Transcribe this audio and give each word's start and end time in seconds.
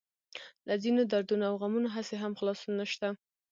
له 0.67 0.73
ځينو 0.83 1.01
دردونو 1.11 1.43
او 1.49 1.55
غمونو 1.61 1.89
هسې 1.95 2.15
هم 2.23 2.33
خلاصون 2.39 2.73
نشته. 2.81 3.07